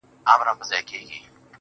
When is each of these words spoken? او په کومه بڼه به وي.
او 0.29 0.35
په 0.39 0.43
کومه 0.47 0.53
بڼه 0.59 0.79
به 0.87 0.99
وي. 1.07 1.19